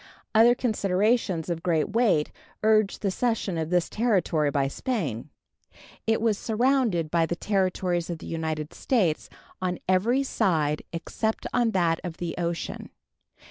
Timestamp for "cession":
3.11-3.55